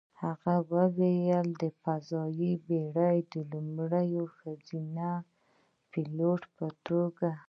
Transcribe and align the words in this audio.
هغه 0.21 0.55
وايي: 0.71 1.29
"د 1.61 1.63
فضايي 1.81 2.51
بېړۍ 2.67 3.19
د 3.31 3.33
لومړنۍ 3.51 4.11
ښځینه 4.35 5.09
پیلوټې 5.91 6.49
په 6.57 6.67
توګه، 6.87 7.29